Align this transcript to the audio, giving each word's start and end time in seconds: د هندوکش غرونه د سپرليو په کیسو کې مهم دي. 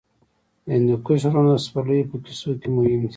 د 0.65 0.67
هندوکش 0.77 1.21
غرونه 1.31 1.51
د 1.55 1.63
سپرليو 1.65 2.09
په 2.11 2.17
کیسو 2.25 2.49
کې 2.59 2.67
مهم 2.75 2.97
دي. 3.01 3.09